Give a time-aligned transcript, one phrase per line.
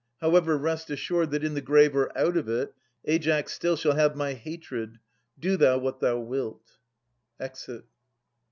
[0.19, 2.73] However, rest assured That in the grave or out of it,
[3.07, 4.97] Aias still Shall have my hatred.
[5.39, 6.77] Do thou what thou wilt.
[7.39, 7.83] [Exit.